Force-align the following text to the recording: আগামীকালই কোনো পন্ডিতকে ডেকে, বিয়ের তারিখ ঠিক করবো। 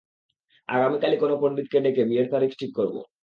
আগামীকালই 0.69 1.17
কোনো 1.17 1.35
পন্ডিতকে 1.41 1.77
ডেকে, 1.79 2.03
বিয়ের 2.05 2.27
তারিখ 2.31 2.51
ঠিক 2.59 2.71
করবো। 2.75 2.99